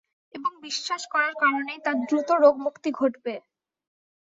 [0.33, 3.33] এবং বিশ্বাস করার কারণেই তার দ্রুত রোগমুক্তি ঘটবে।